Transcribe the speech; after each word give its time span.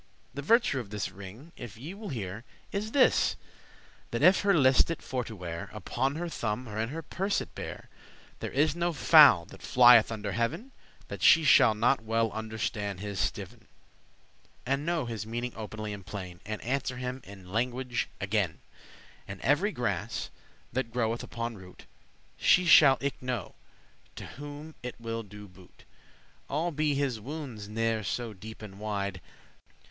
The 0.33 0.41
virtue 0.41 0.79
of 0.79 0.89
this 0.89 1.11
ring, 1.11 1.51
if 1.55 1.77
ye 1.77 1.93
will 1.93 2.09
hear, 2.09 2.43
Is 2.71 2.91
this, 2.91 3.35
that 4.09 4.23
if 4.23 4.41
her 4.41 4.55
list 4.57 4.89
it 4.89 4.99
for 4.99 5.23
to 5.25 5.35
wear 5.35 5.69
Upon 5.73 6.15
her 6.15 6.27
thumb, 6.27 6.67
or 6.67 6.79
in 6.79 6.89
her 6.89 7.03
purse 7.03 7.39
it 7.39 7.53
bear, 7.53 7.87
There 8.39 8.49
is 8.49 8.75
no 8.75 8.93
fowl 8.93 9.45
that 9.45 9.61
flyeth 9.61 10.11
under 10.11 10.31
heaven, 10.31 10.71
That 11.07 11.21
she 11.21 11.43
shall 11.43 11.75
not 11.75 12.01
well 12.01 12.31
understand 12.31 12.99
his 12.99 13.19
steven,* 13.19 13.57
*speech, 13.59 13.67
sound 13.69 14.49
And 14.65 14.85
know 14.87 15.05
his 15.05 15.27
meaning 15.27 15.53
openly 15.55 15.93
and 15.93 16.03
plain, 16.03 16.39
And 16.47 16.63
answer 16.63 16.97
him 16.97 17.21
in 17.23 17.41
his 17.41 17.47
language 17.49 18.09
again: 18.19 18.57
And 19.27 19.39
every 19.41 19.71
grass 19.71 20.31
that 20.73 20.91
groweth 20.91 21.21
upon 21.21 21.57
root 21.57 21.85
She 22.37 22.65
shall 22.65 22.97
eke 23.01 23.21
know, 23.21 23.53
to 24.15 24.25
whom 24.25 24.73
it 24.81 24.99
will 24.99 25.21
do 25.21 25.47
boot,* 25.47 25.83
*remedy 25.85 26.45
All 26.49 26.71
be 26.71 26.95
his 26.95 27.19
woundes 27.21 27.69
ne'er 27.69 28.01
so 28.03 28.33
deep 28.33 28.63
and 28.63 28.79
wide. 28.79 29.21